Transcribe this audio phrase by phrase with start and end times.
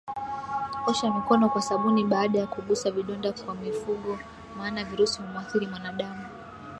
[0.87, 4.19] Osha mikono kwa sabuni baada ya kugusa vidonda kwa mifugo
[4.57, 6.25] maana virusi humuathiri mwanandamu